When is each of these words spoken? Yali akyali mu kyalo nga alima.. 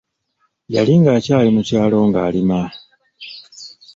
Yali 0.73 0.93
akyali 1.17 1.49
mu 1.55 1.61
kyalo 1.67 1.99
nga 2.07 2.19
alima.. 2.27 2.61